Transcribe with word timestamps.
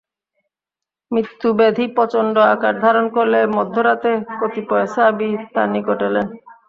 মৃত্যু-ব্যাধি 1.11 1.85
প্রচণ্ড 1.95 2.35
আকার 2.53 2.75
ধারণ 2.81 3.05
করলে 3.09 3.39
মধ্য 3.55 3.75
রাতে 3.81 4.11
কতিপয় 4.39 4.87
সাহাবী 4.93 5.29
তাঁর 5.53 5.67
নিকট 5.73 5.99
এলেন। 6.07 6.27